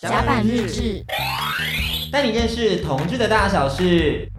[0.00, 1.04] 甲板日志，
[2.12, 4.30] 带你认识同志的大小事。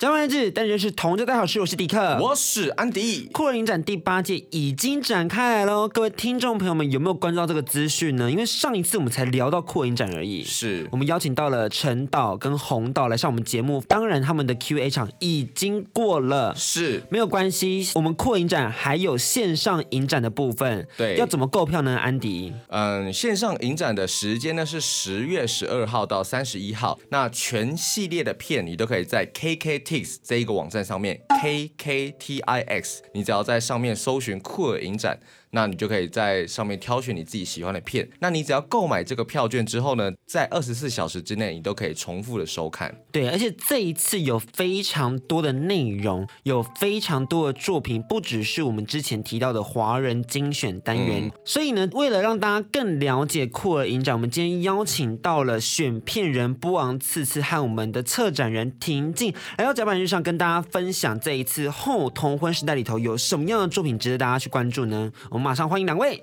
[0.00, 3.28] 甲板日志，但认识同志大好事，我是迪克，我是安迪。
[3.34, 8.30] 酷儿影展第八届已经展开来喽，各位听众朋友们有没有关注到这个资讯呢？
[8.30, 21.98] 因为上一次我们才聊到酷儿影展而已，是我们邀请到了陈导跟洪导来上我们节目，当然他们的 Q&A 场已经过了，是没有关系，我们酷儿影展还有线上影展的部分，对，要怎么购票呢？
[21.98, 29.89] 安迪，嗯，线上影展的时间呢是十月十二号到三十一号，那全系列的片你都可以在 KK。
[29.90, 35.18] Tix 这一个网站上面，K K T I X，你只要在上面搜寻酷儿影展。
[35.50, 38.08] 那你就可以在上面挑选你自己喜欢的片。
[38.20, 42.94] 那你只要购买这个票券之后呢，在二十四小时之内，你都可以重复的收看。
[43.10, 51.26] 对，而且这一次有非常多的内容，有非常多的作品，不只是我们之前提到的华人精选单元。
[51.26, 65.10] 嗯、所以呢，为了让大家更了解酷儿影展，我们今天邀请到了选片人波昂次次和我们的策展人婷静来到甲板日上，跟大家分享这一次后同婚时代里头有什么样的作品值得大家去关注呢？
[65.30, 66.22] 我们马上欢迎两位。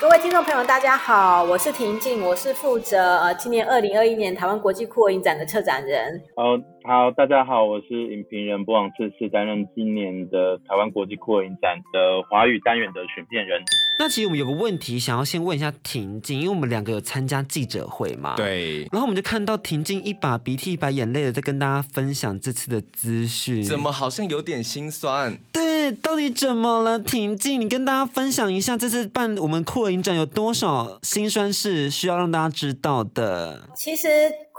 [0.00, 6.20] 各位听众朋友，大家好，我是婷静，我是负责呃今年二零二一年台湾国际酷儿影展的策展人。
[6.34, 6.42] 好，
[6.84, 13.62] 好，大家好，我是影评人波昂次次，担任今年的台湾国际酷儿影展的华语单元的选片人。
[14.00, 25.38] 那其实我们有个问题想要先问一下婷静，因为我们两个有参加记者会嘛，对，然后我们就看到婷静一把鼻涕一把眼泪的在跟大家分享这次的资讯，怎么好像有点心酸？
[25.52, 26.98] 对，到底怎么了？
[26.98, 33.68] 婷静，你跟大家分享一下这次办我们酷儿影展有多少心酸事需要让大家知道的？
[33.76, 34.08] 其实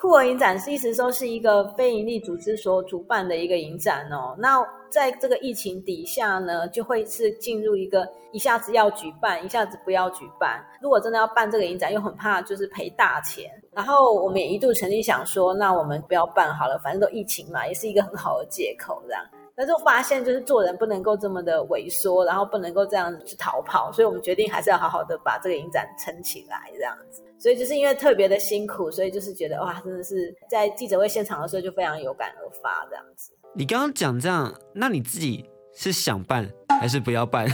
[0.03, 4.35] 酷儿影展是一直说是一个非营利组织所主办的一个影展哦。
[4.37, 10.61] 那在这个疫情底下呢，就会是进入一个一下子要举办，一下子不要举办。
[10.81, 13.49] 如果真的要办这个影展，又很怕就是赔大钱。
[13.71, 19.23] 然后我们也一度曾经想说，那我们不要办好了，反正都疫情嘛，也是一个很好的借口这样。
[19.55, 27.22] 但是发现，就是做人不能够这么的萎缩，然后不能够这样子去逃跑，所以我们决定还是要好好的把这个影展撑起来，这样子。
[27.43, 33.33] 所以就是因为特别的辛苦，所以就是觉得哇，真的是在记者会现场的时候就非常有感而发，这样子。
[33.53, 35.43] 你刚刚讲这样，那你自己
[35.75, 36.49] 是想办？
[36.79, 37.45] 还是不要办？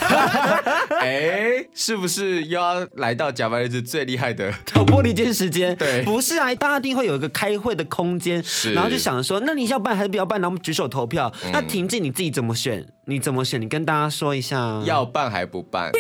[1.02, 5.76] 哎，是不是又要来到假白日子最厉害的挑拨离间时间？
[5.76, 10.40] 对，不是啊，大家一定会有一个开会的空间，是，然后就想说，那你要办还是不要办？
[10.40, 11.34] 然后我们举手投票。
[11.46, 12.86] 嗯、那婷静你自己怎么选？
[13.08, 13.60] 你怎么选？
[13.60, 15.92] 你跟大家说一下，要办还不办？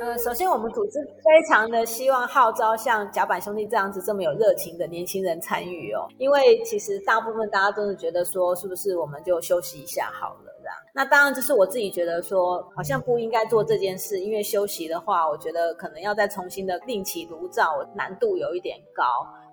[0.00, 10.50] 呃，首先我们组织非常的希望号召像甲板兄弟这样子这么有热情的年轻人参与哦，因为其实大部分大家都是觉得说，是不是我们就休息一下好了。
[10.92, 19.04] 那当然，就是我自己觉得说，好像不应该做这件事，因为休息的话，我觉得可能要再重新的另起炉灶，难度有一点高。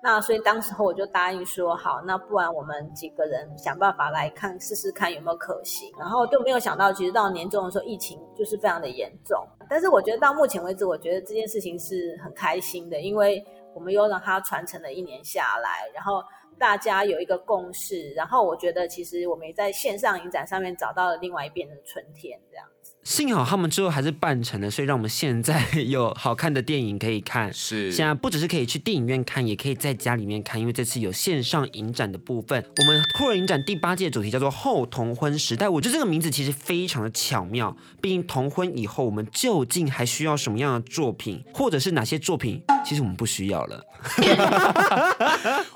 [0.01, 5.91] 那所以当时候我就答应说，好，那不然我们几个人想办法来看试试看有没有可行。
[5.97, 9.45] 然后就没有想到，其实到年终的时候，疫情就是非常的严重。
[9.69, 13.43] 但是我觉得到目前为止，我觉得这件事情是很开心的，因为
[13.73, 16.23] 我们又让它传承了一年下来，然后。
[16.59, 22.65] 大家有一个共识，然后我觉得其实我们也在线上影展上面找到了另外一边的春天，这样。
[23.07, 27.51] 幸好他们最后还是办成了，所以让我们现在有好看的电影可以看。
[27.53, 32.61] 是，现在不只是可以去电影院看，也可以在家里面看，因为这次有线上影展的部分。
[32.79, 37.73] 我们酷儿影展第八届主题叫做“后同婚时代”，我觉得这个名字其实非常的巧妙。
[38.01, 43.81] 毕竟同婚以后，我们究竟还需要什么样的作品，或者是哪些作品，其实我们不需要了。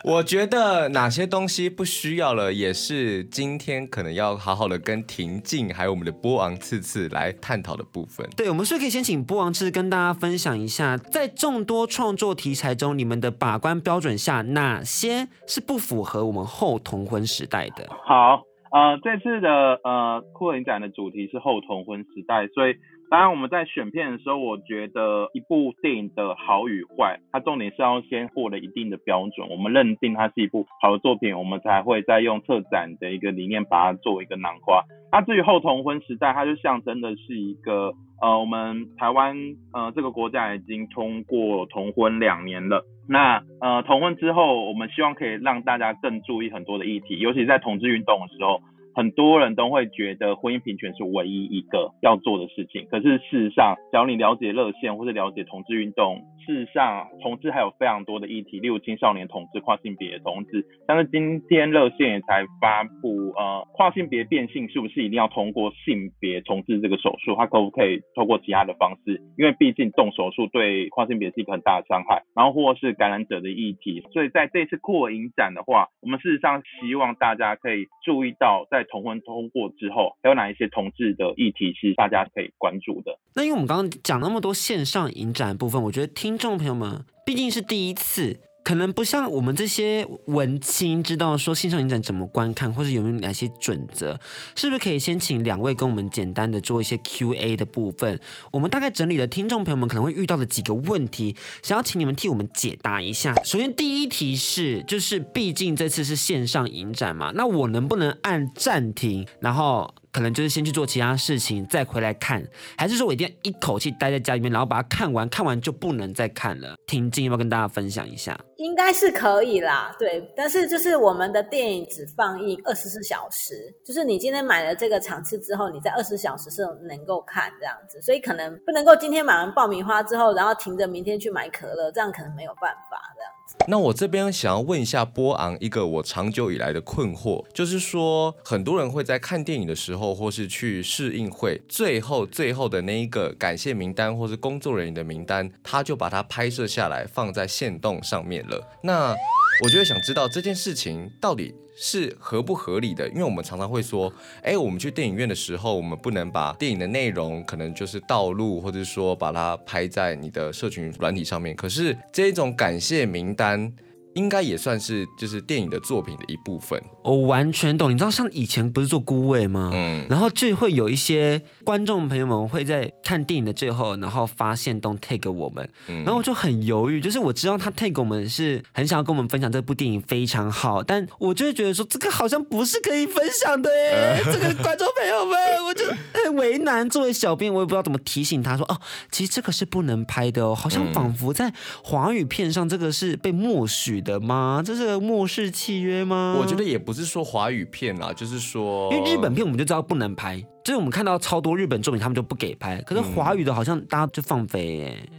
[0.04, 8.26] 我觉得哪些东西不需要了，也是今天可能要好好的跟婷静还有我们的波昂次次来探讨的部分。
[8.38, 17.90] 对，我们是不是可以先请波昂次次跟大家分享一下，在众多创作题材中，你们的把关标准下，哪些是不符合我们后同婚时代的？
[18.06, 19.50] 好，呃，这次的
[19.84, 22.74] 呃酷儿影展的主题是后同婚时代，所以。
[23.12, 29.50] 当然，我们在选片的时候，我觉得一部电影的好与坏，它重点是要先获得一定的标准。
[29.50, 34.82] 我们认定它是一部好的作品，我们才会再用策展的一个理念把它作为一个囊括。
[35.12, 37.92] 那至于后同婚时代，它就象征的是一个
[38.22, 39.36] 呃，我们台湾
[39.74, 42.86] 呃这个国家已经通过同婚两年了。
[43.10, 48.62] 那呃同婚之后，我们希望可以让大家更注意很多的议题，尤其在同志运动的时候。
[48.94, 67.36] 很多人都会觉得婚姻平权是唯一一个要做的事情，可是事实上，只要你了解热线或者了解同志运动，事实上同志还有非常多的议题，例如青少年同志、跨性别同志，但是今天热线也才发布，呃，跨性别变性是不是一定要通过性别重置这个手术？
[67.36, 69.22] 它可不可以透过其他的方式？
[69.38, 83.18] 因为毕竟动手术对跨性别是一个很大的伤害，然后或是感染者的议题，所以在这次扩影展的话，我们事实上希望大家可以注意到，在同婚通过之后，还有哪一些同志的议题是大家可以关注的。
[83.36, 88.40] 那因为我们刚刚讲那么多线上影展部分，我觉得听听众朋友们毕竟是第一次。
[88.64, 94.18] 可能不像我们这些文青知道说线上影展怎么观看，或是有没有哪些准则，
[94.56, 98.18] 是不是可以先请两位跟我们简单的做一些 Q&A 的部分？
[98.52, 103.36] 我们大概整理了听众朋友们可能会遇到的几个问题，想要请你们替我们解答一下。
[103.44, 109.94] 首先第一题是，就是毕竟这次是线上影展嘛，那我能不能按暂停，然后？
[110.12, 112.46] 可能就是先去做其他事情，再回来看，
[112.78, 116.76] 还是说我一定要一口气待在家里面，然后把它看完，看完就不能再看了？
[116.86, 118.40] 听静要不要跟大家分享一下？
[118.58, 120.32] 应该是可以啦，对。
[120.36, 123.54] 但是就是我们的电影只放映二十四小时，
[123.86, 133.32] 就是你今天买了这个场次之后，你在二十四小时是能够看这样子，所以可能不能够今天买完爆米花之后，然后停着明天去买可乐，这样可能没有办法这样。
[133.68, 148.62] 那我这边想要问一下波昂一个我长久以来的困惑，就是说很多人会在看电影的时候，或是去试映会，最后最后的那一个感谢名单或是工作人员的名单，他就把它拍摄下来放在线动上面了。
[148.84, 149.16] 那
[149.64, 154.12] 我就会想知道这件事情到底是合不合理的，因为我们常常会说，
[154.42, 161.56] 哎，我们去电影院的时候，我们不能把电影的内容可能就是道路，或者说把它拍在你的社群软体上面。
[161.56, 163.72] 可是这种感谢名单。
[164.16, 166.82] 应该也算是就是电影的作品的一部分。
[167.04, 169.72] 我完全懂，你知道像以前不是做孤位吗？
[169.74, 185.86] 嗯，然后就会有一些观众朋友们会在看电影的最后，然后发现都 take 我们，嗯，然后我就很犹豫，就是我知道他 take 我们是很想要跟我们分享这部电影非常好，但我就会觉得说这个好像不是可以分享的耶， 这个观众朋友们，我就
[186.24, 186.88] 很为难。
[186.90, 188.80] 作为小编，我也不知道怎么提醒他说哦，
[189.12, 191.54] 其实这个是不能拍的哦，好像仿佛在
[191.84, 194.62] 华语片上这个是被默许的吗？
[194.66, 196.38] 这是个末世契约吗？
[196.40, 202.82] 我觉得也不是说华语片啦，就是说，因为日本片我们就知道不能拍，就是我们看到超多日本作品，他们就不给拍。
[202.82, 205.10] 可是华语的好像大家就放飞耶。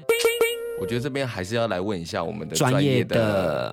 [0.80, 3.24] 我觉得这边还是要来问一下我们的专业的，专业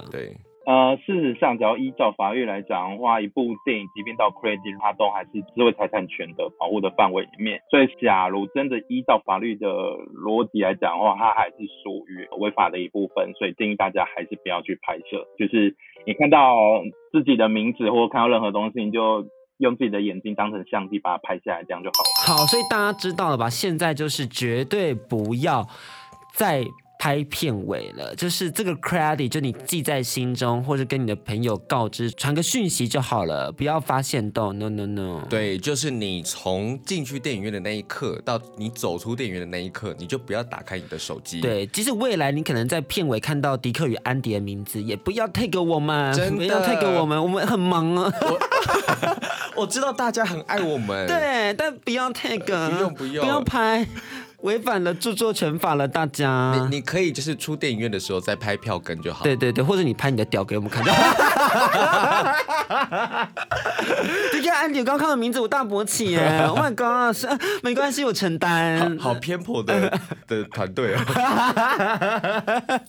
[0.01, 0.37] 的对。
[0.69, 7.59] 呃，事实上，只要依照法律来讲的话，一部电影即便到 credit，它都还是智慧财产权的保护的范围里面。
[7.71, 13.33] 所以，假如真的依照法律的逻辑来讲的话，它还是属于违法的一部分。
[13.33, 15.25] 所以，建议大家还是不要去拍摄。
[15.39, 15.75] 就是
[16.05, 16.53] 你看到
[17.11, 19.25] 自己的名字或看到任何东西，你就
[19.57, 22.37] 用自己的眼睛当成相机把它拍下来，这样就好了。
[22.37, 23.49] 好，所以大家知道了吧？
[23.49, 25.65] 现在就是绝对不要
[26.31, 26.63] 再。
[26.99, 35.21] 拍片尾了，就是这个 credit，就你记在心中，或者跟你的朋友告知，传个讯息就好了，不要发现到 no no no。
[35.29, 41.39] 对，就是你从进去电影院的那一刻到你走出电影院的那一刻，你就不要打开你的手机。
[41.39, 48.11] 对，即使未来你可能在片尾看到迪克与安迪的名字，也不要 tag 我们，真的不要 tag 我们，我们很忙啊。
[48.21, 48.39] 我，
[49.63, 53.87] 我知道大家很爱我们，对，但不要 tag，不用不用，不要拍。
[54.41, 56.67] 违反了著作权法了，大家。
[56.69, 59.23] 你你可以就是出电影院的时候再拍票根就好。
[59.23, 60.83] 对对对，或者你拍你的屌给我们看。
[64.33, 66.39] 你看安迪刚看到名字，我大勃起耶！
[66.47, 67.27] Oh my god，是
[67.61, 68.97] 没关系，我承担。
[68.97, 71.05] 好，好偏颇的的团队啊。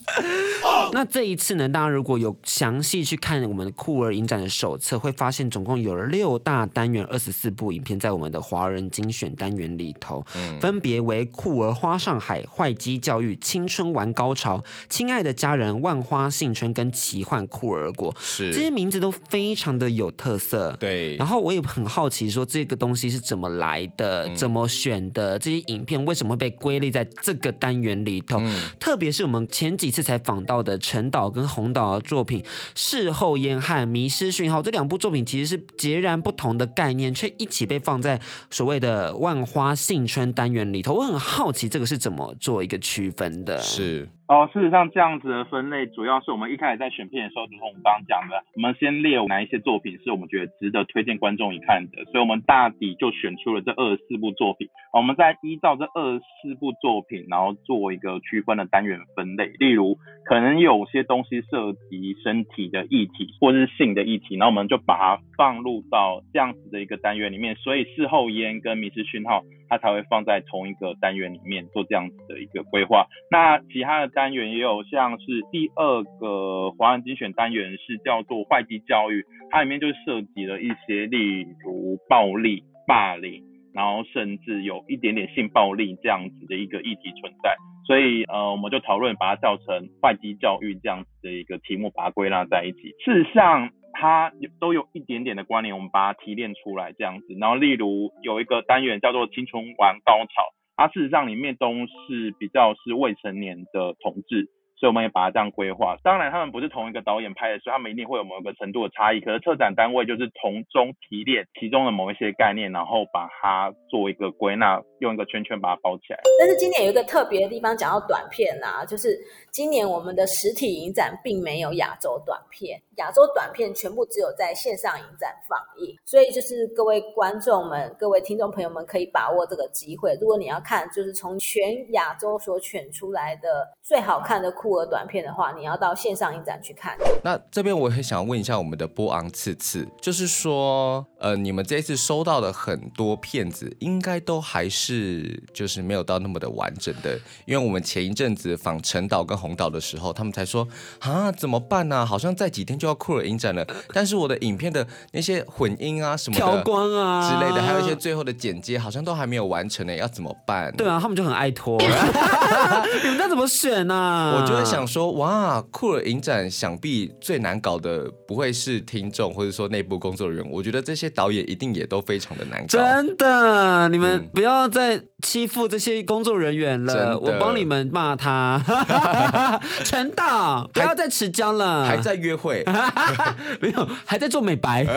[0.93, 11.25] 那这一次呢，大家如果有详细去看我们的酷儿影展的手册，会发现总共有了六大单元，二十四部影片在我们的华人精选单元里头，嗯、分别为。
[11.41, 20.77] 酷儿花上海、坏鸡教育、青春玩高潮、亲爱的家人、万花幸春跟奇幻酷儿国，是这些名字都非常的有特色。
[20.79, 25.39] 对，然后我也很好奇，说这个东西是怎么来的，嗯、怎么选的？
[25.39, 28.37] 这些影片为什么会被归类在这个单元里头？
[28.39, 32.39] 嗯、特别是我们前几次才访到的陈导跟洪导的作品
[32.75, 38.21] 《事后烟汉迷失讯号》这两部作品，其实是截然不同的概念，却一起被放在
[38.51, 40.93] 所谓的万花幸春单元里头。
[40.93, 43.57] 我很好奇这个是怎么做一个区分的？
[43.59, 44.07] 是。
[44.27, 54.69] 哦，事实上这样子的分类，主要是我们一开始在选片的时候，就像我们刚刚讲的，我们先列哪一些作品是我们觉得值得推荐观众一看的，所以我们大抵就选出了这二十四部作品。
[54.93, 59.47] 我们再依照这二十四部作品，然后做一个区分的单元分类。
[59.59, 67.53] 例如，可能有些东西涉及身体的议题，或是性的议题，然后我们就把它放入到这样子的一个单元里面。
[67.55, 73.07] 所以，事后烟跟迷失讯号，它才会放在同一个单元里面做这样子的一个规划。
[73.31, 83.41] 那其他的单元也有像是第二个华人精选单元是叫做坏基教育，它里面就涉及了一些例如暴力、霸凌，
[83.73, 87.55] 然后甚至有一点点性暴力这样子的一个议题存在。
[87.87, 92.93] 所以呃，我们就讨论把它叫成坏基教育这样子的一个题目，把它归纳在一起。
[93.03, 93.69] 事实上，
[94.01, 97.35] 它有都有一点点的关联，我们把它提炼出来这样子。
[97.39, 100.41] 然后，例如有一个单元叫做“青春玩高潮”，
[100.75, 104.49] 它事实上里面都是比较是未成年的同志。
[104.81, 105.95] 所以我们也把它这样规划。
[106.01, 109.21] 当然，他们不是同一个导演拍的，所以他们一定会有某一个程度的差异。
[109.21, 116.19] 可是策展单位就是从中提炼其中的某一些概念，然后把它做一个归纳，用一个圈圈把它包起来。
[116.39, 119.15] 但是今年有一个特别的地方，讲到短片啊，就是
[119.51, 125.95] 今年我们的实体影展并没有亚洲短片，亚洲短片全部只有在线上影展放映。
[126.03, 130.17] 所以就是各位观众们、各位听众朋友们可以把握这个机会。
[130.19, 131.61] 如果你要看，就是从全
[131.93, 136.95] 亚洲所选出来的最好看的酷儿短片的话，你要到线上影展去看。
[137.21, 150.65] 那这边我也想问一下我们的波昂次次，就是说，呃，你们这一次收到的很多片子，应该都还是就是没有到那么的完整的，因为我们前一阵子访陈导跟洪导的时候，他们才说
[150.99, 152.05] 啊，怎么办呢、啊？
[152.05, 160.71] 好像再几天就要酷儿影展了，但是我的影片的那些混音啊什么的、调光啊之类的，还有一些最后的剪接，好像都还没有完成呢，要怎么办？
[160.77, 161.77] 对啊，他们就很爱拖，
[163.03, 164.39] 你们那怎么选呢、啊？
[164.39, 164.60] 我觉得。
[164.63, 172.67] 想说哇，酷儿影展想必最难搞的不会是听众或者说内部工作人员，我觉得这些导演一定也都非常的难搞。
[172.67, 178.61] 真的，你们不要再欺负这些工作人员了，嗯、我帮你们骂他。
[179.83, 182.63] 陈导，不要再持交了，还在约会，
[183.61, 184.85] 没有，还在做美白。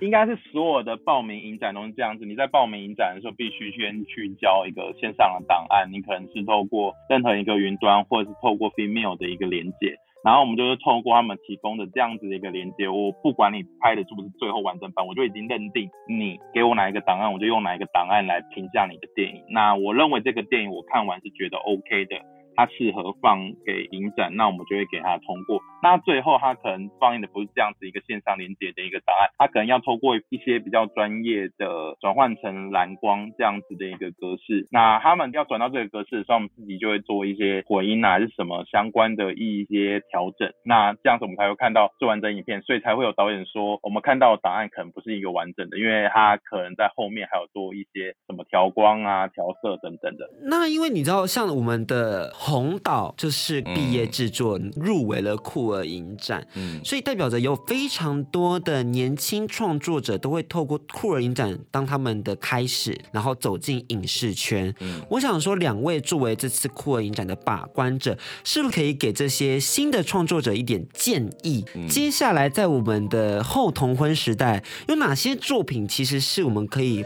[0.00, 19.42] 应该是所有的报名影展都是这样子，你在报名影展的时候必须先去交一个线上的档案，你可能是透过任何一个云端，或者是透过 Vimeo 的一个连接，然后我们就是透过他们提供的这样子的一个连接，我不管你拍的是不是最后完整版，我就已经认定你给我哪一个档案，我就用哪一个档案来评价你的电影。
[19.48, 22.16] 那我认为这个电影我看完是觉得 OK 的。
[22.56, 25.60] 它适合放给影展，那我们就会给它通过。
[25.82, 34.66] 那最后它可能放映的不是这样子一个线上连接的一个档案，它可能要透过一些比较专业的转换成蓝光这样子的一个格式。
[34.70, 40.50] 那他们要转到这个格式的时候，我们自己就会做一些混音啊，还是什么相关的一些调整。
[40.64, 50.30] 那这样子我们才会看到最完整影片，所以才会有导演说，我们看到的档案可能不是一个完整的，因为它可能在后面还有做一些什么调光啊、调色等等的。
[50.44, 52.32] 那因为你知道，像我们的。
[52.46, 64.74] 洪导就是毕业制作入围了酷儿影展，嗯，所以代表着有非常多的年轻创作者都会透过酷儿影展当他们的开始，然后走进影视圈。
[64.80, 71.64] 嗯，我想说，两位作为这次酷儿影展的把关者，是不是可以给这些新的创作者一点建议？
[71.74, 77.02] 嗯，接下来在我们的后同婚时代，有哪些作品其实是我们可以？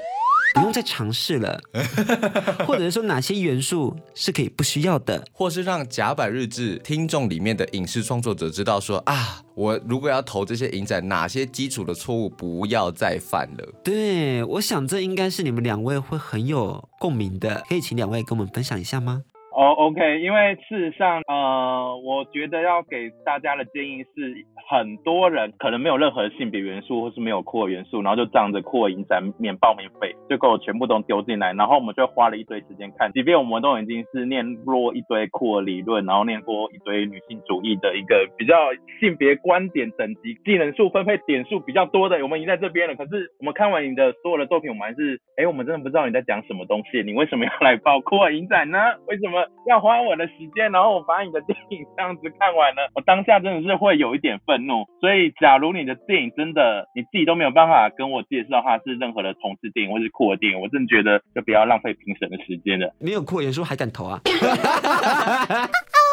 [0.54, 1.60] 不用再尝试了，
[2.66, 13.74] 或者是说哪些元素是可以不需要的，或是让甲板日志听众里面的影视创作者知道说啊，我如果要投这些影展，哪些基础的错误不要再犯了。
[13.84, 19.22] 对，我想这应该是你们两位会很有共鸣的，可以请两位跟我们分享一下吗？
[19.50, 24.30] 哦、oh，OK，因为事实上，呃，我觉得要给大家的建议是，
[24.70, 38.54] 很多人可能没有任何性别元素，或是没有酷儿元素，然后就仗着酷儿影展免报名费，就给我全部都丢进来，然后我们就花了一堆时间看，即便我们都已经是念过一堆酷儿理论，然后念过一堆女性主义的一个比较
[39.00, 42.94] 性别观点等级技能数分配点数比较多的，我们已经在这边了。
[42.94, 48.78] 可是我们看完你的所有的作品，我们还是，哎，我们真的不知道你在讲什么东西，你为什么要来报酷儿影展呢？
[49.06, 49.46] 为什么？
[49.66, 54.57] 要花我的时间，然后我把你的电影这样子看完呢， 我当下真的是 会有一点愤
[55.00, 62.92] 所以，假如你的电影真的你自己都没有办法跟我介绍的话是任何的同志电影或是酷儿电影，我真的觉得就不要浪费评审的时间了。
[62.98, 64.20] 没有酷儿元素还敢投啊？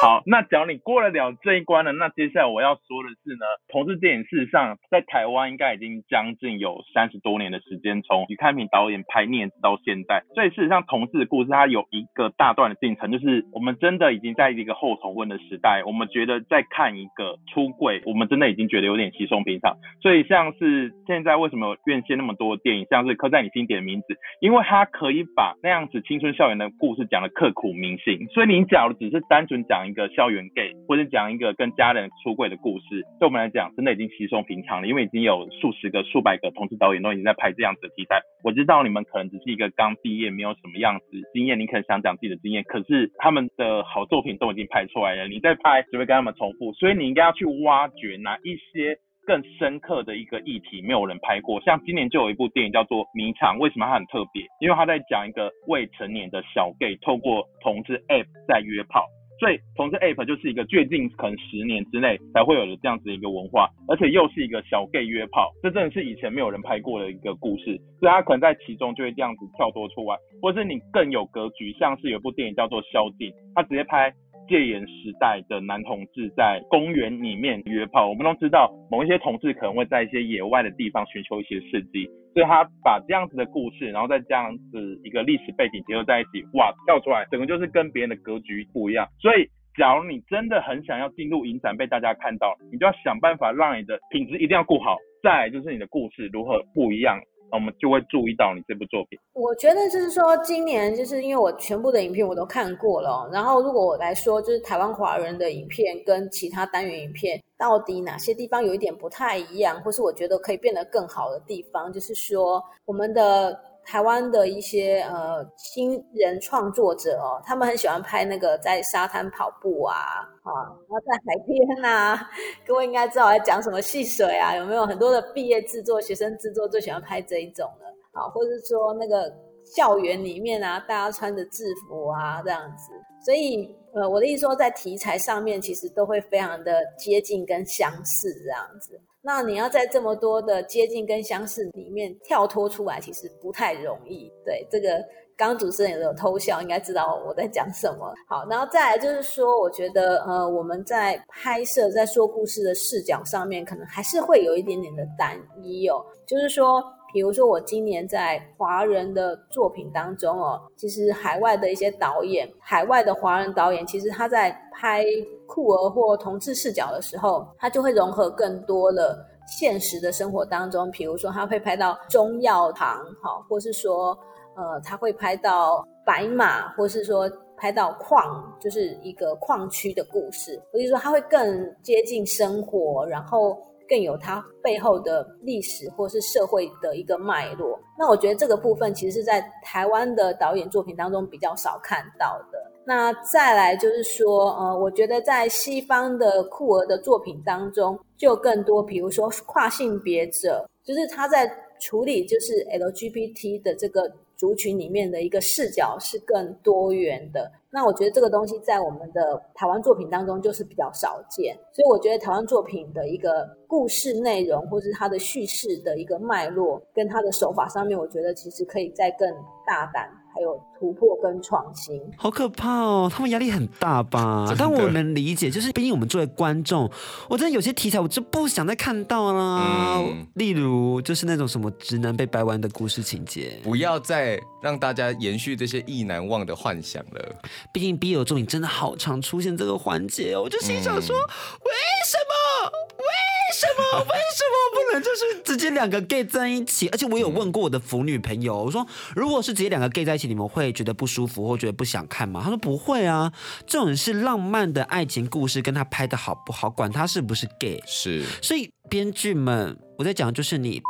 [0.01, 19.75] 好，那假如你过得了这一关了，那接下来我要说的是呢，同志电影事实上在台湾应该已经将近有三十多年的时间，从许开平导演拍《孽子》到现在，所以事实上同志的故事它有一个大段的进程，就是我们真的已经在一个后同婚的时代，我们觉得在看一个出柜，我们真的已经觉得有点稀松平常。
[20.01, 24.07] 所以像是现在为什么院线那么多电影，像是刻在你心底的名字，
[24.41, 28.27] 因为它可以把那样子青春校园的故事讲得刻骨铭心。
[28.33, 29.84] 所以你假如只是单纯讲。
[29.87, 38.19] 一个校园 gay，或者讲一个跟家人出柜的故事，对我们来讲真的已经稀松平常了，因为已经有数十个、数百个同志导演都已经在拍这样子的题材。
[38.43, 48.97] 我知道你们可能只是一个刚毕业，没有什么样子经验，你可能想讲自己的经验，可是他们的好作品都已经拍出来了，你再拍只会跟他们重复，所以你应该要去挖掘哪一些。
[49.27, 51.59] 更深刻的一个议题，没有人拍过。
[51.61, 54.45] 像今年就有一部电影叫做《迷场》，为什么它很特别？
[54.61, 59.03] 因为它在讲一个未成年的小 gay 透过同志 app 在约炮，
[59.39, 74.13] 所以同志 app 就是一个最近可能十年之内才会有的这样子一个文化，而且又是一个小 gay 约炮，这真的是以前没有人拍过的一个故事，所以他可能在其中就会这样子跳脱出来，或者是你更有格局，像是有部电影叫做《宵禁》，他直接拍。
[74.47, 89.07] 戒严时代的男同志在公园里面约炮，我们都知道某一些同志可能会在一些野外的地方寻求一些刺激，所以他把这样子的故事，然后再这样子一个历史背景结合在一起，哇，跳出来整个就是跟别人的格局不一样。
[89.21, 97.17] 所以，假如你真的很想要进入影展被大家看到，你就要想办法让你的品质一定要顾好，再来就是你的故事如何不一样。
[97.51, 99.17] 我们就会注意到你这部作品。
[99.33, 113.57] 我觉得就是说，今年就是因为我全部的影片我都看过了，然后如果我来说，就是台湾华人的影片跟其他单元影片到底哪些地方有一点不太一样，或是我觉得可以变得更好的地方，就是说我们的。
[113.85, 119.95] 台湾的一些呃新人创作者哦，他们很喜欢拍那个在沙滩跑步啊，
[120.43, 122.29] 啊，然后在海边啊，
[122.65, 127.85] 各位应该知道我在讲什么戏水啊，有没有很多的毕业制作、学生制作最喜欢拍这一种的，
[128.19, 129.31] 啊，或者是说那个
[129.63, 132.91] 校园里面啊，大家穿着制服啊这样子，
[133.23, 138.99] 所以呃，我的意思说，在题材上面其实都会非常的接近跟相似这样子。
[139.25, 144.31] 那你要在这么多的接近跟相似里面跳脱出来，其实不太容易。
[144.45, 145.03] 对，这个
[145.35, 148.13] 刚主持人也有偷笑，应该知道我在讲什么。
[148.29, 156.05] 好，然后再来就是说，我觉得呃，我们在拍摄、在说故事的视角上面，可能还是会有一点点的单一哦。
[156.27, 156.83] 就是说，
[157.15, 165.05] 比如说我今年在华人的作品当中哦，其实海外的一些导演，海外的华人导演，其实他在拍。
[165.47, 174.17] 酷儿或同志视角的时候，他就会融合更多的现实的生活当中，比如说他会拍到中药堂，哈，或是说，
[174.57, 183.55] 呃，他会拍到白马，或是说拍到矿，就是一个矿区的故事，所以说他会更接近生活，然后
[183.87, 187.79] 更有它背后的历史或是社会的一个脉络。
[187.97, 192.71] 那我觉得这个部分其实是在台湾的导演作品当中比较少看到的。
[192.87, 207.51] 那再来就是说，呃，我觉得在西方的酷儿的作品当中，就更多，比如说跨性别者，就是他在处理就是 LGBT 的这个族群里面的一个视角是更多元的。
[207.69, 219.29] 那我觉得这个东西在我们的台湾作品当中就是比较少见，所以我觉得台湾作品的一个故事内容，或是它的叙事的一个脉络，跟它的手法上面，我觉得其实可以再更
[219.67, 220.09] 大胆。
[220.35, 223.09] 还有突破跟创新，好可怕哦！
[223.09, 224.45] 他们压力很大吧？
[224.59, 226.91] 但我能理解，就是毕竟我们作为观众，
[227.29, 229.61] 我真的有些题材我就不想再看到了。
[229.99, 237.35] 嗯、例如，就是那种什么直男被掰弯的故事情节，不要再让大家延续这些意难忘的幻想了。
[237.71, 241.31] 毕竟 BL 作品真的好常出现这个环节哦，我就心想说，嗯、
[241.63, 241.71] 为
[242.05, 242.71] 什么？
[242.97, 243.05] 为
[243.53, 243.99] 什么？
[243.99, 246.89] 为什么不能就是直接两个 gay 在一起？
[246.89, 252.41] 而且我有问过我的腐女朋友，我说如果是直接两个 gay 在一起，你们会觉得不舒服或觉得不想看吗？
[252.43, 253.31] 他说不会啊，
[253.67, 257.81] 这种是浪漫的爱情故事，跟他拍的好不好，管他是不是 gay。
[257.85, 260.81] 是，所以编剧们，我在讲的就是你，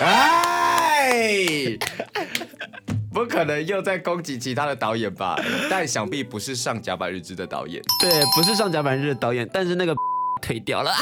[0.00, 1.76] 哎，
[3.12, 5.38] 不可能又在攻击其他的导演吧？
[5.70, 9.94] 但想必不是上甲板日志的导演，对，不是上甲板日的导演，但是那个。
[10.40, 10.92] 退掉了，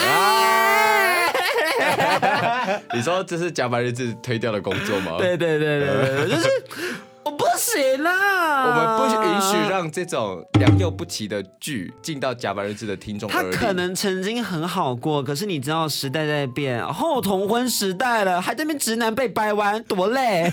[2.95, 5.17] 你说这是甲板日志推掉的工作吗？
[5.19, 6.49] 对对对对对，就是。
[7.27, 8.67] 我不行啦！
[8.67, 13.29] 我们不允许让这种良莠不齐的剧进到甲板日子的听众。
[13.29, 20.51] 他可能曾经很好过，可是你知道时代在变，后同婚时代了，还在那边直男被掰弯，多累！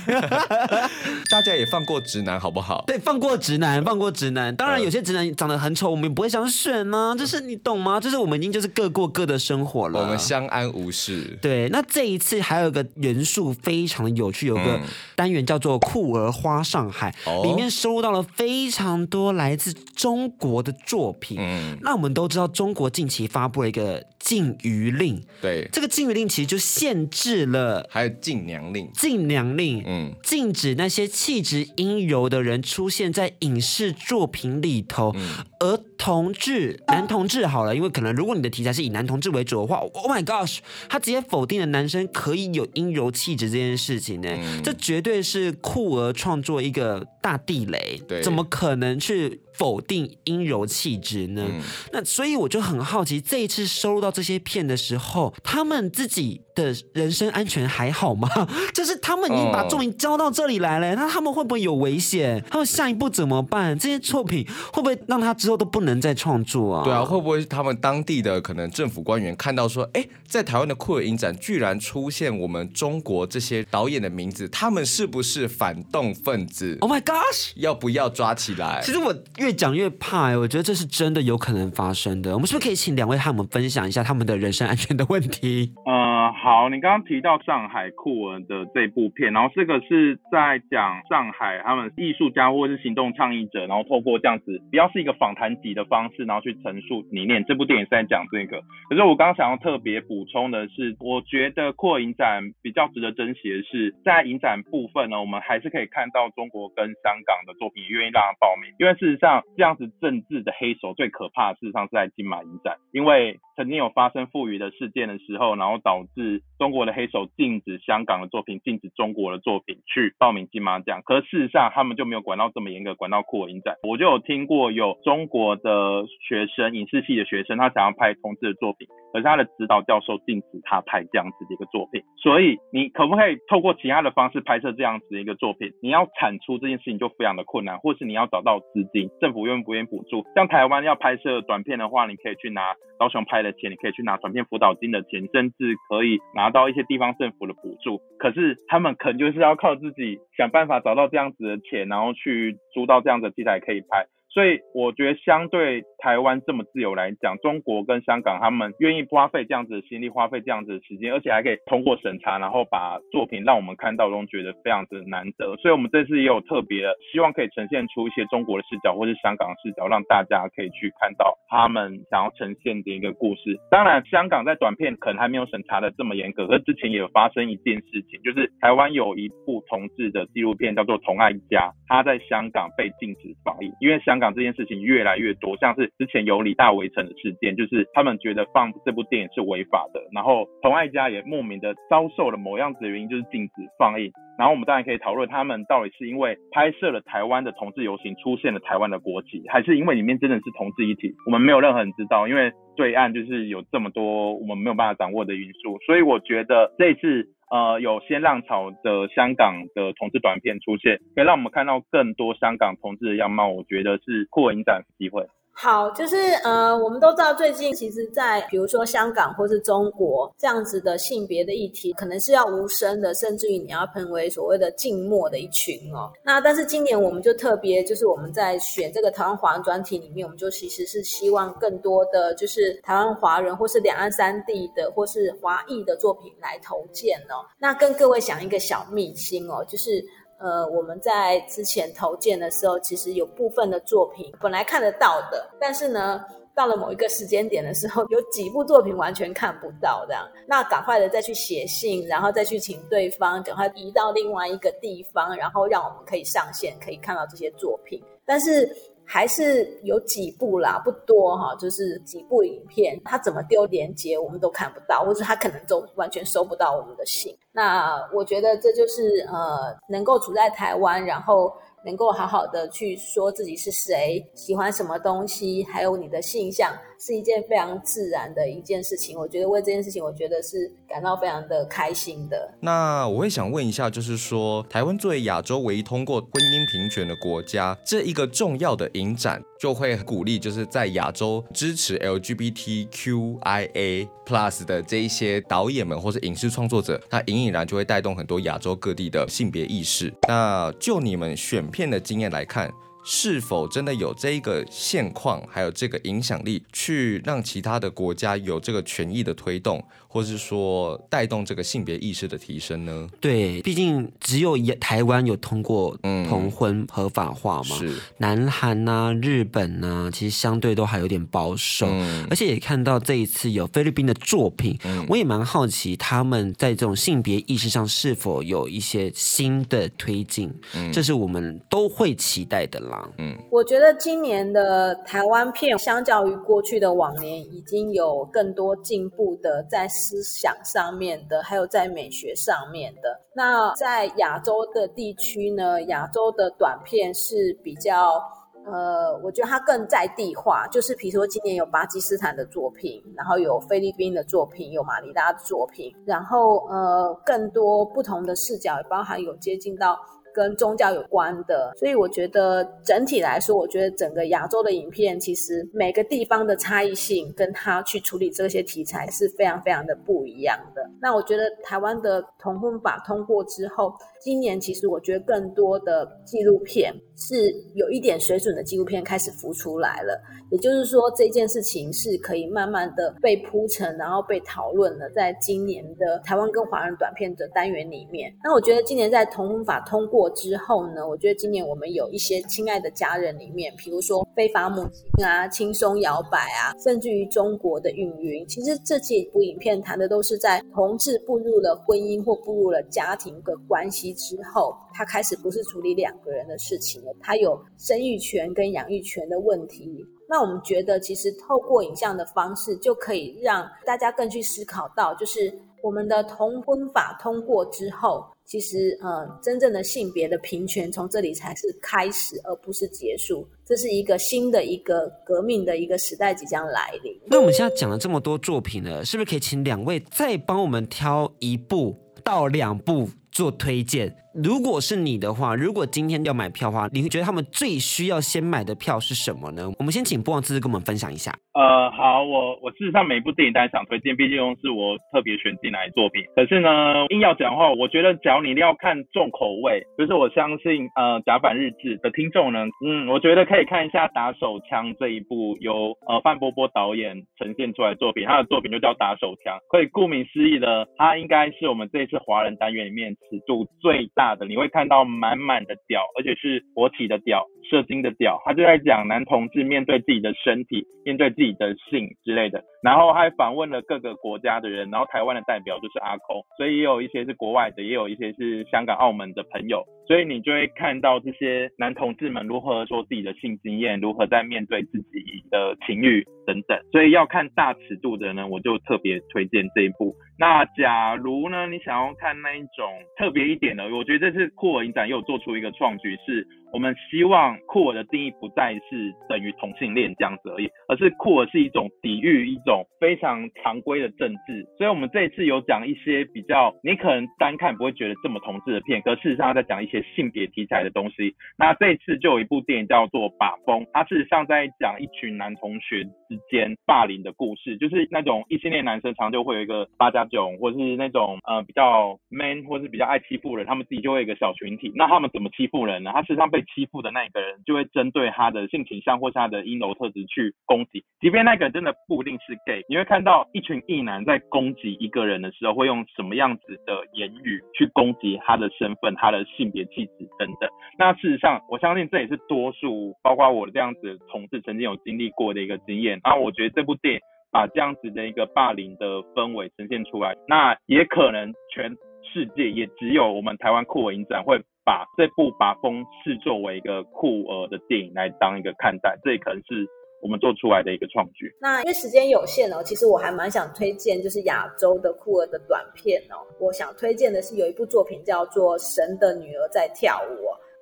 [1.30, 2.84] 大家也放过直男好不好？
[2.88, 4.56] 对，放过直男，放过直男。
[4.56, 7.16] 当然，有些直男长得很丑，我们也不会想选呢、啊。
[7.16, 8.00] 就是你懂吗？
[8.00, 11.38] 就是我们已经就是各过各的生活了，我们相安无事。
[11.42, 14.80] 对，那这一次还有一个元素非常的有趣，有个
[15.16, 16.62] 单元叫做酷儿花。
[16.64, 17.14] 上海
[17.44, 21.38] 里面收到了非常多来自中国的作品。
[21.40, 24.04] 嗯，那我们都知道，中国近期发布了一个。
[24.24, 25.22] 禁娱令。
[25.42, 49.42] 对，这个禁娱令其实就限制了，还有禁娘令，禁娘令，嗯，禁止那些气质阴柔的人出现在影视作品里头，嗯、而同志、男同志好了，因为可能如果你的题材是以男同志为主的话，Oh my gosh，他直接否定了男生可以有阴柔气质这件事情呢，嗯、这绝对是酷儿创作一个大地雷，对，怎么可能去？
[49.54, 51.44] 否定阴柔气质呢？
[51.48, 51.62] 嗯、
[51.92, 58.30] 那所以我就很好奇，这一次收录到这些片的时候，他们自己的人身安全还好吗？
[58.74, 62.44] 就是他们已经把作品交到这里来了，那、哦、他们会不会有危险？
[62.50, 63.78] 他们下一步怎么办？
[63.78, 66.84] 这些作品会不会让他之后都不能再创作啊？
[66.84, 77.52] 对啊，会不会他们当地的可能政府官员看到说，哎，在台湾的酷儿影展居然出现我们中国这些导演的名字，他们是不是反动分子？Oh my gosh！
[77.56, 78.82] 要不要抓起来？
[78.84, 79.14] 其实我。
[79.38, 82.34] 越讲越怕哎，我觉得这是真的有可能发生的。
[82.34, 85.72] 我们是不是可以请两位和我们分享一下他们的人身安全的问题？
[85.86, 97.46] 呃，好，你刚刚提到上海酷儿的这部片，然后这个是在讲上海他们艺术家或者是行动倡议者，然后透过这样子比较是一个访谈集的方式，然后去陈述理念。
[97.46, 98.60] 这部电影是在讲这个。
[98.90, 109.42] 可是我刚刚想要特别补充的是，我觉得酷儿影展比较值得珍惜的是，在影展部分呢，我们还是可以看到中国跟香港的作品愿意让他报名，因为事实上。
[109.56, 121.02] 这样子政治的黑手最可怕，事实上是在金马影展，因为曾经有发生妇女的事件的时候，然后导致中国的黑手禁止香港的作品，禁止中国的作品去报名金马奖。
[121.04, 123.76] 可事实上，他们就没有管到这么严格，管到酷我影展。
[123.84, 132.02] 我就有听过有中国的学生，影视系的学生，他想要拍同志的作品，可是他的指导教授禁止他拍这样子的一个作品。
[132.18, 135.72] 所以你可不可以透过其他的方式拍摄这样子的一个作品？
[135.82, 140.26] 你要产出这件事情就非常的困难，或是你要找到资金，政府愿不愿意补助？
[140.36, 148.02] 像台湾要拍摄短片的话，你可以去拿高雄拍的钱，你可以去拿短片辅导金的钱，甚至可以拿到一些地方政府的补助。
[148.18, 154.06] 可是他们可能就是要靠自己想办法找到这样子的钱，然后去租到这样的器材可以拍。
[154.34, 165.56] 所以我觉得，相对台湾这么自由来讲，中国跟香港他们愿意花费这样子的心力，花费这样子的时间，而且还可以通过审查，然后把作品让我们看到，都觉得非常的难得。
[165.58, 173.56] 所以我们这次也有特别希望可以呈现出一些中国的视角，或是香港的视角，让大家可以去看到他们想要呈现的一个故事。
[173.70, 184.34] 当然，香港在短片可能还没有审查的这么严格，可之前也有发生一件事情，就是台湾有一部同志的纪录片叫做《同爱一家》，它在香港被禁止放映，因为香港港。
[184.34, 194.12] 这件事情越来越多，像是之前有李大围城的事件，就是他们觉得放这部电影是违法的，然后同爱家也莫名的遭受了某样子的原因，就是禁止放映。
[194.40, 201.14] 然后我们当然可以讨论，他们到底是因为拍摄了台湾的同志游行出现了台湾的国旗，还是因为里面真的是同志一体？
[201.28, 207.28] 我们没有任何人知道，因为对岸就是有这么多我们没有办法掌握的因素，所以我觉得这次。
[207.54, 213.48] 呃，有新浪潮的香港的同志短片出现，可以让我们看到更多香港同志的样貌。
[213.48, 215.28] 我觉得是扩影展机会。
[215.56, 226.12] 好，就是呃，我们都知道最近其实，在比如说香港或是中国这样子的性别的议题，可能是要无声的，甚至于你要成为所谓的静默的一群哦。
[226.24, 237.46] 那但是今年我们就特别，就是我们在选这个台湾华人专题里面，我们就其实是希望更多的就是台湾华人或是两岸三地的或是华裔的作品来投件哦。
[237.60, 240.04] 那跟各位讲一个小秘辛哦，就是。
[240.44, 246.22] 呃，我们在之前投件的时候，其实有部分的作品本来看得到的，但是呢，
[246.54, 258.70] 到了某一个时间点的时候，有几部作品完全看不到，这样，那赶快的再去写信，然后再去请对方赶快移到另外一个地方，然后让我们可以上线，可以看到这些作品，但是。
[259.06, 267.36] 还是有几部啦，不多哈，就是几部影片，他怎么丢连接我们都看不到，或者他可能都完全收不到我们的信。
[267.52, 271.54] 那我觉得这就是呃，能够处在台湾，然后。
[271.86, 279.20] 能够好好的去说自己是谁，喜欢什么东西，还有你的性向，是一件非常自然的一件事情。
[279.20, 282.54] 我觉得为这件事情，我觉得是感到非常的开心的。
[282.60, 300.14] 那我会想问一下，就是说，台湾作为亚洲唯一通过婚姻平权的国家，这一个重要的影展，就会鼓励就是在亚洲支持 LGBTQIA Plus 的这一些导演们或是影视创作者，那隐隐然就会带动很多亚洲各地的性别意识。
[300.28, 302.72] 那就你们选片的经验来看，
[303.04, 313.10] 是否真的有这一个现况，还有这个影响力，去让其他的国家有这个权益的推动，或是说带动这个性别意识的提升呢？
[313.20, 315.98] 对，毕竟只有台湾有通过
[316.30, 318.00] 同婚合法化嘛，嗯、是。
[318.18, 333.10] 南韩呐、啊、日本呐、啊，其实相对都还有点保守，嗯、而且也看到这一次有菲律宾的作品，嗯、我也蛮好奇他们在这种性别意识上是否有一些新的推进，嗯、这是我们都会期待的啦。
[333.18, 343.20] 嗯，我觉得今年的台湾片相较于过去的往年，已经有更多进步的在思想上面的，还有在美学上面的。
[343.36, 348.22] 那在亚洲的地区呢，亚洲的短片是比较。
[348.66, 360.00] 呃，我觉得它更在地化，就是比如说今年有巴基斯坦的作品，然后有菲律宾的作品，有马尼拉的作品，然后呃，更多不同的视角，也包含有接近到。
[360.34, 370.90] 跟宗教有关的，所以我觉得整体来说，我觉得整个亚洲的影片，其实每个地方的差异性，跟他去处理这些题材是非常非常的不一样的。
[371.00, 380.18] 那我觉得台湾的同婚法通过之后，今年其实我觉得更多的纪录片是有一点水准的纪录片开始浮出来了。
[380.50, 385.10] 也就是说，这件事情是可以慢慢的被铺陈，然后被讨论了。
[385.10, 410.06] 在今年的台湾跟华人短片的单元里面，那我觉得今年在同法通过之后呢，我觉得今年我们有一些亲爱的家人里面，比如说非法母亲啊、轻松摇摆啊，甚至于中国的孕云，其实这几部影片谈的都是在同志步入了婚姻或步入了家庭的关系之后，他开始不是处理两个人的事情了，他有生育权跟养育权的问题。
[410.30, 423.48] 那我们觉得，其实透过影像的方式，就可以让大家更去思考到，就是我们的同婚法通过之后，其实呃，真正的性别的平权从这里才是开始，而不是结束。
[423.64, 427.16] 这是一个新的一个革命的一个时代即将来临。
[427.28, 434.23] 那我们现在讲了这么多作品呢，是不是可以请两位再帮我们挑一部到两部做推荐？
[434.34, 439.70] 如果是你的话，如果今天要买票的话，你会觉得他们最需要先买的票是什么呢？
[439.78, 441.32] 我们先请波王兹兹跟我们分享一下。
[441.54, 446.24] 呃，好，我我事实上每一部电影都想推荐，毕竟都是我特别选进来的作品。
[446.36, 464.23] 可是呢，硬要讲的话，我觉得只要你一定要看重口味，就是我相信呃甲板日志的听众呢，嗯，我觉得可以看一下《打手枪》这一部由呃范波波导演呈现出来作品，他的作品就叫《打手枪》，所以顾名思义的，他应该是我们这一次华人单元里面尺度最大。
[464.24, 468.42] 大的你会看到满满的屌，而且是活体的屌、射精的屌。
[468.46, 472.64] 他就在讲男同志面对自己的身体、面对自己的性之类的。
[472.84, 479.84] 然后还访问了各个国家的人，然后台湾的代表就是阿空，所以也有一些是国外的，也有一些是香港、澳门的朋友。
[480.06, 486.78] 所以你就会看到这些男同志们如何说自己的性经验，如何在面对自己的情欲等等。
[486.92, 490.14] 所以要看大尺度的呢，我就特别推荐这一部。
[490.38, 504.66] 那假如呢，你想要看那一种特别一点的，我觉得这次酷儿影展又做出一个创举，是我们希望酷儿的定义不再是等于同性恋这样子而已，而是酷儿是一种抵御一种非常常规的政治。
[504.76, 511.36] 所以我们这一次有讲一些比较你可能单看不会觉得这么同志的片，可事实上在讲一些性别题材的东西。
[511.60, 516.04] 那这一次就有一部电影叫做《把风》，它事实上在讲一群男同学
[516.34, 524.92] 之间霸凌的故事，就是那种异性恋男生常就会有一个八加九，或者是那种呃比较 man 或是比较爱欺负人，他们自己就会有一个小群体。
[524.96, 526.12] 那他们怎么欺负人呢？
[526.12, 540.70] 他实际上被欺负的那个人就会针对他的性倾向或是他的阴柔特质去攻击，即便那个人真的不一定是 gay，你会看到一群异男在攻击一个人的时候，会用什么样子的言语去攻击他的身份、他的性别气质等等。
[540.98, 546.20] 那事实上，我相信这也是多数，包括我这样子同志曾经有经历过的一个经验。
[546.24, 547.20] 那我觉得这部电影
[547.52, 551.90] 把这样子的一个霸凌的氛围呈现出来，那也可能全
[552.34, 559.86] 世界也只有我们台湾酷儿影展会把这部《把风》视作为一个酷儿的电影来当一个看待，这也可能是
[560.22, 561.54] 我们做出来的一个创举。
[561.62, 566.42] 那因为时间有限哦，其实我还蛮想推荐就是亚洲的酷儿的短片哦。
[566.60, 570.34] 我想推荐的是有一部作品叫做《神的女儿在跳舞》。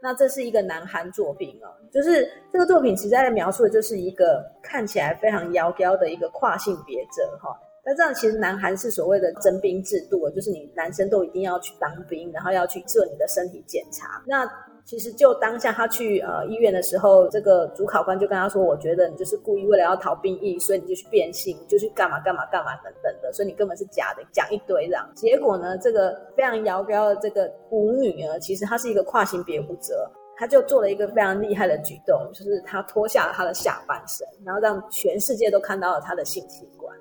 [0.01, 7.55] 那这是一个南韩作品哦，就是这个作品其实在描述的就是一个看起来非常妖娇的一个跨性别者哈。
[7.83, 14.21] 那这样其实南韩是所谓的征兵制度，就是你男生都一定要去当兵，然后要去做你的身体检查。
[14.27, 14.45] 那
[14.85, 25.09] 其实就当下他去呃医院的时候，这个主考官就跟他说：“我觉得你就是故意为了要逃兵役，所以你就去变性，就去干嘛干嘛干嘛等等的，所以你根本是假的，讲一堆这样。
[25.15, 30.09] 结果呢，这个非常摇标的这个舞女呢，其实她是一个跨性别舞者。”
[30.41, 36.97] 他就做了一个非常厉害的举动，就是他脱下了他的下半身，然后让全世界都看到了他的性器官。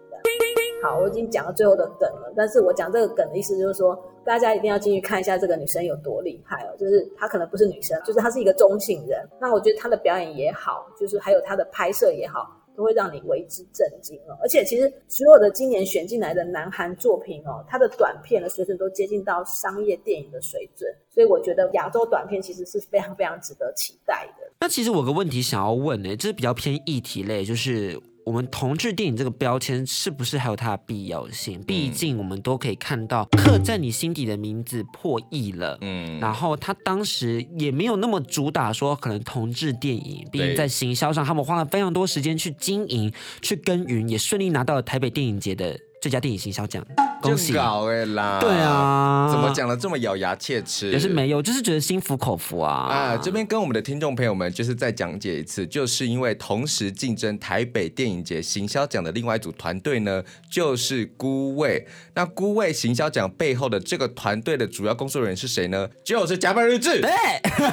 [0.82, 9.26] 好，我已经讲到最后的梗了，但是我讲这个梗的意思就是说，大家一定要进去看一下这个女生有多厉害哦，就是她可能不是女生，就是她是一个中性人。
[9.40, 12.46] 那我觉得她的表演也好，就是还有她的拍摄也好。
[12.82, 24.50] 会让你为之震惊哦，而且其实所有的今年选进来的南韩作品哦，它的短片的水准都接近到商业电影的水准，所以我觉得亚洲短片其实是非常非常值得期待的。
[24.60, 28.00] 那其实我有个问题想要问呢，就是比较偏议题类，就是。
[28.24, 31.60] 我们同志电影这个标签是不是还有它的必要性？
[31.62, 45.78] 毕竟我们都可以看到刻在你心底的名字破亿了，嗯，然后他当时也没有那么主打说可能同志电影，毕竟在行销上他们花了非常多时间去经营、去耕耘，也顺利拿到了台北电影节的。
[46.00, 46.82] 最佳电影行销奖，
[47.20, 47.52] 恭喜！
[47.52, 50.90] 搞哎啦，对啊，怎么讲的这么咬牙切齿？
[50.90, 52.72] 也是没有，就是觉得心服口服啊。
[52.88, 61.86] 啊，这边跟我们的听众朋友们就是再讲解一次，就是因为同时竞争台北电影节行销奖的另外一组团队呢，就是孤味。
[62.14, 65.86] 那孤味行销奖背后的这个团队的主要工作人员是谁呢？
[66.02, 67.02] 就是加班日志。
[67.02, 67.10] 对，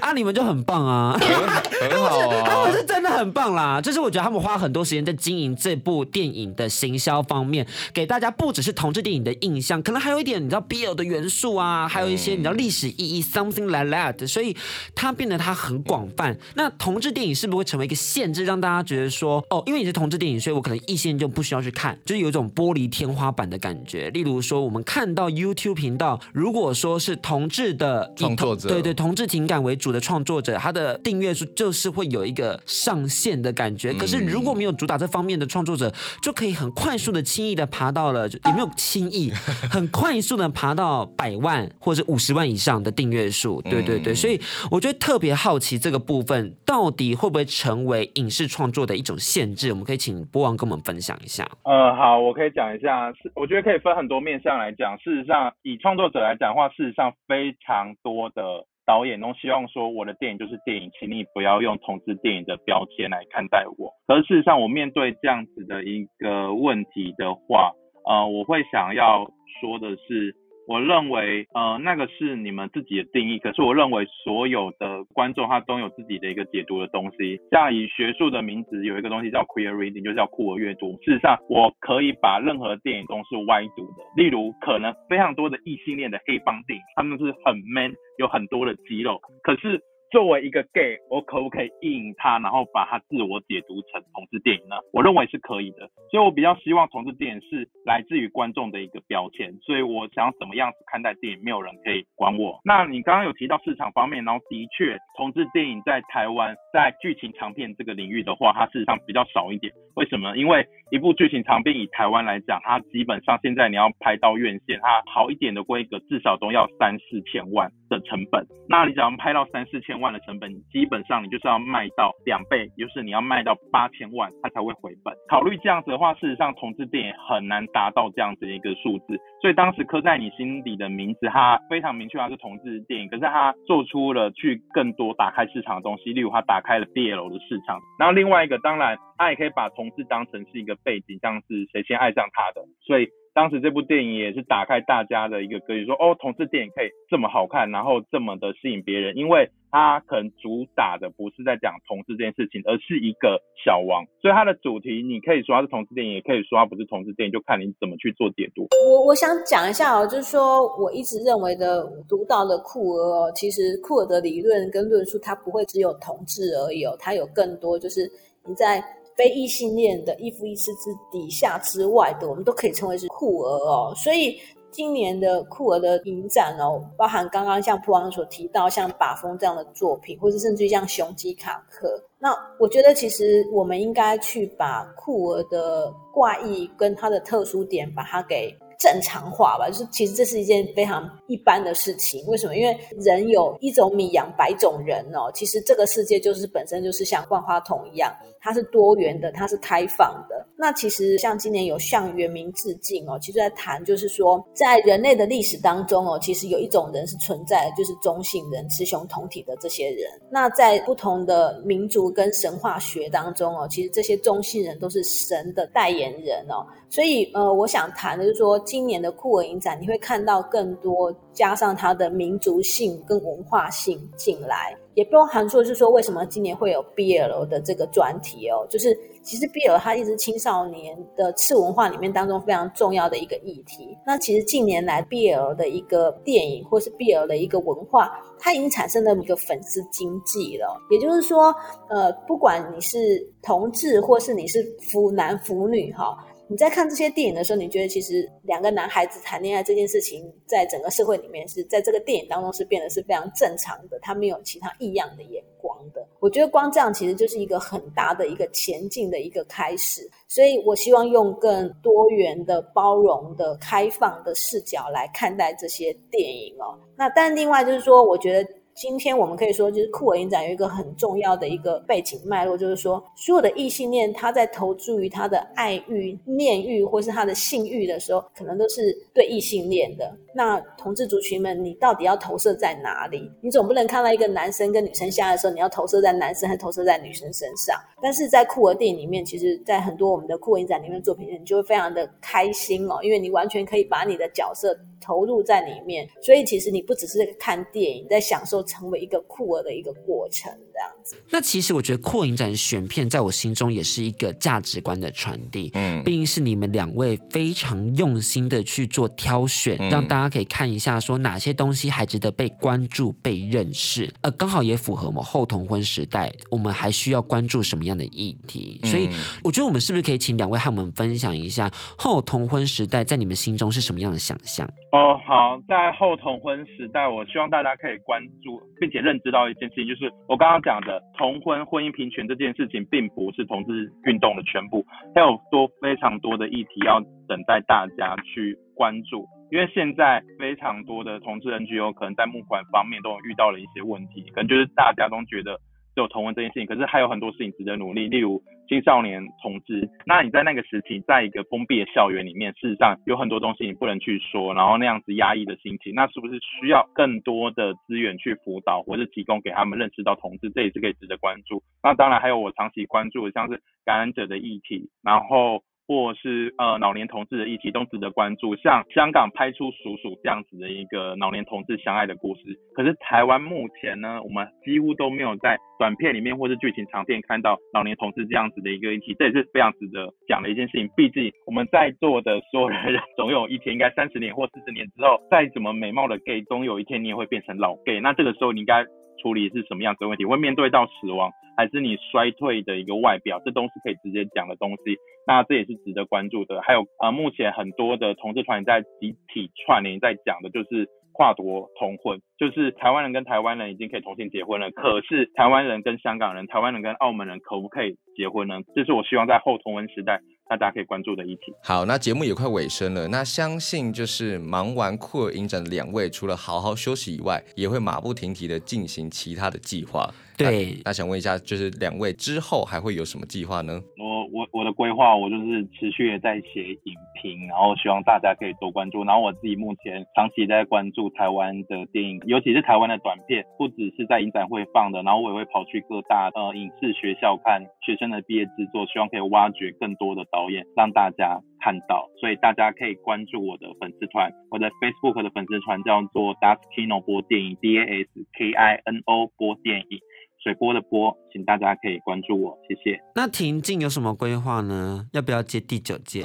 [0.00, 3.80] 啊，你们就很棒啊，很，很好啊，他们是真的很棒啦。
[3.80, 7.11] 就是我觉得他们花很多时间在经营这部电影的行销。
[7.20, 14.56] 方面给大家不只是同志电影的印象，可能还有一点你知道 BL 的元素啊，还有一些你知道历史意义 something like that，所以
[14.94, 16.38] 它变得它很广泛。
[16.54, 24.10] 那同志电影是不是会成为一个限制，让大家觉得说哦，因为你是同志电影，所以我可能异性就不需要去看，就是有一种玻璃天花板的感觉。
[24.10, 33.92] 例如说，我们看到 YouTube 频道，如果说是同志的创作者，对对，同志情感为主的创作者，他的订阅数就是会有一个上限的感觉。
[33.94, 37.20] 可是如果没有主打这方面的创作者，就可以很快速的。
[37.32, 39.30] 轻易的爬到了，也没有轻易，
[39.72, 43.62] 很快速的爬到百万或者五十万以上的订阅数。
[43.62, 44.38] 对对对，所以
[44.70, 49.70] 我觉得特别好奇这个部分到底会不会成为影视创作的一种限制？
[49.70, 51.48] 我们可以请波王跟我们分享一下。
[51.64, 54.98] 呃，好，我可以讲一下，是我觉得可以分很多面向来讲。
[54.98, 58.42] 事实上，以创作者来讲的话，事实上非常多的
[58.86, 63.92] 导演都希望说，我的电影就是电影，请你不要用同志电影的标签来看待我。
[64.06, 67.72] 而事实上，我面对这样子的一个问题的话，
[68.04, 69.26] 呃，我会想要
[69.60, 70.36] 说的是。
[70.66, 73.38] 我认为，呃，那个是你们自己的定义。
[73.38, 77.40] 可是我认为，所有的观众他都有自己的一个解读的东西。
[77.50, 80.92] 像以学术的名词有一个东西叫 queer reading，就叫酷儿阅读。
[81.02, 84.04] 事实上，我可以把任何电影都是歪读的。
[84.16, 89.80] 例如，可能非常多的异性恋的黑帮电影，他们是很 man，有很多的肌肉，可是。
[90.12, 94.76] 作为一个 gay，我可不可以意淫他，然后把他自我解读成同志电影呢？
[94.92, 102.60] 我认为是可以的，所以我比较希望同志电影是来自于观众的一个标签，所以我想怎么样子看待电影，没有人可以管我。
[102.62, 109.72] 那你刚刚有提到市场方面，然后的确，同志电影在台湾在剧情长片这个领域的话，它事实上比较少一点。
[109.94, 110.36] 为什么？
[110.36, 118.46] 因为一部剧情长片以台湾来讲，它基本上现在你要拍到院线，它好一点的规格至少都要三四千万的成本。
[118.68, 125.14] 那你只要拍到三四千万的成本，基本上你就是要卖到两倍，就是你要卖到八千万，它才会回本。
[125.28, 129.20] 考虑这样子的话，事实上同志电影很难达到这样子的一个数字。
[129.42, 133.08] 所以当时刻在你心底的名字，它非常明确，它是同志电影。
[133.08, 137.80] 可是它做出了去更多打开市场的东西，例如它打开了 BL 的市场。
[137.98, 143.08] 然后另外一个，当然它也可以把同志当成是一个背景，像是谁先爱上他的，所以。
[143.34, 158.68] 当时这部电影也是打开大家的一个格局，说哦，同志电影可以这么好看，然后这么的吸引别人，因为它可能主打的不是在讲同志这件事情，而是一个小王，所以它的主题你可以说它是同志电影，也可以说它不是同志电影，就看你怎么去做解读。
[158.86, 168.02] 我我想讲一下哦，就是说我一直认为的独到的酷儿哦，其实酷儿的理论跟论述，它不会只有同志而已哦，它有更多就是
[168.46, 168.84] 你在。
[169.16, 173.92] 非异性恋的一夫一妻之底下之外的，我们都可以称为是酷儿哦。
[173.96, 174.38] 所以
[174.70, 182.02] 今年的酷儿的影展哦，包含刚刚像波王所提到像把风这样的作品，或者甚至于像雄鸡卡克。
[182.18, 188.56] 那我觉得其实我们应该去把酷儿的怪异跟它的特殊点，把它给。
[188.78, 192.26] 正常化吧，就是其实这是一件非常一般的事情。
[192.26, 192.56] 为什么？
[192.56, 195.30] 因为人有一种米养百种人哦。
[195.32, 200.44] 其实这个世界就是本身就是像万花筒一样，它是多元的，它是开放的。
[200.56, 210.10] 那其实像今年有向原民致敬哦，其实在谈就是说，在人类的历史当中哦，其实有一种人是存在，就是中性人、雌雄同体的这些人。
[210.30, 216.66] 那在不同的民族跟神话学当中哦，其实这些中性人都是神的代言人哦。
[216.90, 218.58] 所以呃，我想谈的就是说。
[218.72, 233.96] 今年的酷儿影展，你会看到更多加上它的民族性跟文化性进来，也不用含说是说为什么今年会有 BL 的这个专题哦，就是其实 BL 它一直青少年的次文化里面当中非常重要的一个议题。
[234.06, 240.80] 那其实近年来 BL 的一个电影或是 BL 的一个文化，它已经产生了一个粉丝经济了。
[240.90, 241.54] 也就是说，
[241.88, 246.16] 呃，不管你是同志或是你是腐男腐女哈。
[246.48, 256.06] 你在看这些电影的时候，你觉得其实两个男孩子谈恋爱这件事情，在整个社会里面是在这个电影当中是变得是非常正常的，他没有其他异样的眼光的。
[256.20, 260.08] 我觉得光这样其实就是一个很大的一个前进的一个开始。
[260.28, 266.78] 所以我希望用更多元的、包容的、开放的视角来看待这些电影哦。
[266.96, 268.50] 那但另外就是说，我觉得。
[268.74, 280.10] 今天我们可以说，就是酷儿影展有一个很重要的一个背景脉络，就是说，所有的异性恋他在投注于他的爱欲、恋欲或是他的性欲的时候，可能都是对异性恋的。
[280.34, 283.30] 那同志族群们，你到底要投射在哪里？
[283.42, 287.78] 你总不能看到一个男生跟女生相爱的时候，你要投射在男生还投射在女生身上？
[288.00, 294.76] 但是在酷儿电影里面，其实，在很多我们的酷儿影展里面的作品，你就会非常的开心哦，因为你完全可以把你的角色。
[295.02, 301.16] 投入在里面，所以其实你不只是看电影，在享受成为一个酷儿的一个过程，这样子。
[301.30, 318.80] 那其实我觉得扩影展选片在我心中也是一个价值观的传递，嗯，毕竟是你们两位非常用心的去做挑选，嗯、让大家可以看一下说哪些东西还值得被关注、被认识，呃，刚好也符合我们后同婚时代，我们还需要关注什么样的议题？
[318.84, 319.08] 所以
[319.42, 324.68] 我觉得我们是不是可以请两位和我们分享一下后同婚时代在你们心中是什么样的想象？
[324.92, 339.26] 哦，好，在后同婚时代，我希望大家可以关注并且认知到一件事情，就是我刚刚讲的同婚婚姻平权这件事情，并不是同志运动的全部，还有多非常多的议题要等待大家去关注。
[339.50, 345.58] 因为现在非常多的同志 NGO 可能在募款方面都遇到了一些问题，可能就是大家都觉得。
[345.94, 348.42] 只有同婚这件事情，可是还有很多事情值得努力，例如
[348.72, 349.86] 青少年同志。
[350.06, 361.62] 那你在那个时期，在一个封闭的校园里面，事实上有很多东西你不能去说，然后那样子压抑的心情，那是不是需要更多的资源去辅导，或是提供给他们认识到同志，这也是可以值得关注。
[361.82, 365.62] 那当然还有我长期关注的，像是感染者的议题，然后。
[365.86, 372.42] 或是呃老年同志的议题都值得关注，像香港拍出《鼠鼠》这样子的一个老年同志相爱的故事，
[372.74, 380.88] 可是台湾目前呢，我们几乎都没有在短片里面或是剧情长片看到老年同志这样子的一个议题，这也是非常值得讲的一件事情。
[380.96, 388.84] 毕竟我们在座的所有人，总有一天应该三十年或四十年之后，再怎么美貌的 gay，总有一天你也会变成老 gay，那这个时候你应该
[389.22, 390.24] 处理是什么样子的问题？
[390.24, 391.30] 会面对到死亡？
[391.56, 394.96] 还是你衰退的一个外表，这都是可以直接讲的东西。
[395.26, 396.60] 那这也是值得关注的。
[396.62, 404.70] 还有呃，目前很多的同志团体在集体串联，在讲的就是跨国同婚，就是台湾人跟台湾人已经可以同性结婚了。
[404.70, 408.60] 可是台湾人跟香港人、台湾人跟澳门人可不可以结婚呢？
[408.74, 410.20] 这是我希望在后同婚时代。
[410.48, 411.54] 大家可以关注的议题。
[411.62, 413.08] 好，那节目也快尾声了。
[413.08, 420.12] 那相信就是忙完酷儿影展的两位，除了好好休息以外，也会马不停蹄的进行其他的计划。
[420.36, 423.82] 对，那，那想问一下，就是两位之后还会有什么计划呢？
[424.26, 429.04] 我我的规划，我就是持续的在写影评，然后希望大家可以多关注。
[429.04, 442.08] 然后我自己目前长期在关注台湾的电影，尤其是台湾的短片，不只是在影展会放的，然后我也会跑去各大呃影视学校看学生的毕业制作，希望可以挖掘更多的导演，让大家看到。
[442.20, 449.98] 所以大家可以关注我的粉丝团，我的 Facebook 的粉丝团叫做 Daskino 播电影，D A S K I N O 播电影。
[450.42, 453.00] 水波的波，请大家可以关注我，谢谢。
[453.14, 455.06] 那婷静有什么规划呢？
[455.12, 456.24] 要不要接第九届？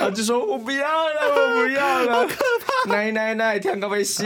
[0.00, 2.59] 他 就说我不要了，我不要了， 好可怕！
[2.88, 4.24] 奶奶奶，天高被戏，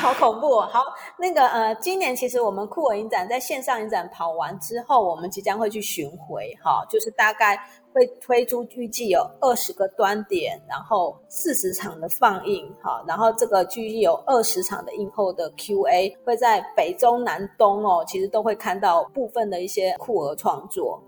[0.00, 0.68] 好恐怖哦。
[0.72, 0.84] 好，
[1.18, 7.58] 那个呃，今年其实我们酷儿影展在线上影展跑完之后，我们即将会去巡回，哈，就是大概。
[7.96, 21.02] 会推出预计有二十个端点，然后四十场的放映，好，然后这个预计有二十场的映后的 Q&A，会在北中南东哦，其实都会看到部分的一些酷儿创作，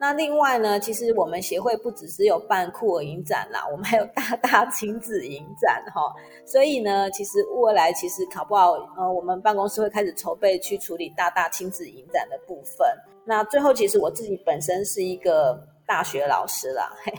[0.00, 6.00] 那另外呢，其实我们协会不只是有办酷儿影展啦，我们还有大大 亲子影展哈，
[6.46, 12.86] 所以呢，其实未来其实考不好，呃，我们办公室会开始筹备去处理大大亲子影展的部分。
[13.26, 15.62] 那最后，其实我自己本身是一个。
[15.90, 17.12] 大学老师啦， 嘿，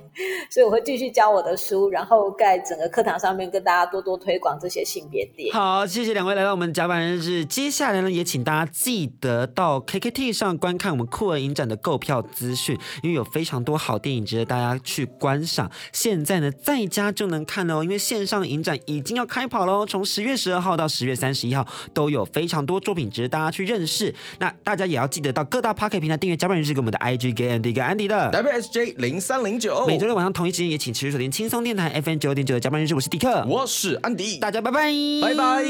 [0.49, 5.53] 所以我会继续教我的书，然后在整个课堂上面跟大家多多推广这些性别电影。
[5.53, 7.43] 好，谢谢两位来到我们甲板日志。
[7.43, 15.69] 接下来呢，也请大家记得到 KKT 上观看我们酷儿影展的购票资讯，因为有非常多好电影值得大家去观赏。
[15.91, 24.15] 现在呢，在家就能看哦，因为线上影展已经要开跑喽，从十月十二号到十月三十一号都有非常多作品值得大家去认识。
[24.39, 29.85] 那大家也要记得到各大 Podcast 平台订阅甲板日志，给我们的 IG 给 Andy 跟 Andy 的 WSJ 零三零九。
[29.87, 34.91] 每周六晚上同一时间也请持续锁定轻松电台 FM 九点九的甲板日志，我是迪克，我是安迪，大家拜拜，
[35.21, 35.63] 拜拜。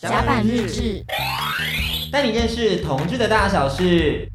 [0.00, 1.04] 甲板日志，
[2.10, 4.28] 带你认识同志的大小事。